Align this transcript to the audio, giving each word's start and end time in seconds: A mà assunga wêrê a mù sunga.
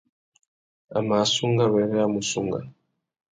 A 0.97 1.03
mà 1.07 1.17
assunga 1.25 1.71
wêrê 1.73 1.99
a 2.03 2.07
mù 2.13 2.21
sunga. 2.31 2.59